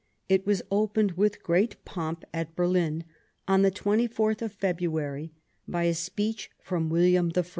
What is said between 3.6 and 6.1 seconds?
the 24th of February, by a